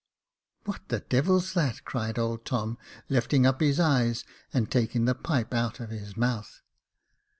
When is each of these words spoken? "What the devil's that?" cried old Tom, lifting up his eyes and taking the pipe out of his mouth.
"What 0.65 0.81
the 0.87 1.01
devil's 1.01 1.53
that?" 1.53 1.85
cried 1.85 2.17
old 2.17 2.43
Tom, 2.43 2.79
lifting 3.07 3.45
up 3.45 3.61
his 3.61 3.79
eyes 3.79 4.23
and 4.51 4.71
taking 4.71 5.05
the 5.05 5.13
pipe 5.13 5.53
out 5.53 5.79
of 5.79 5.91
his 5.91 6.17
mouth. 6.17 6.63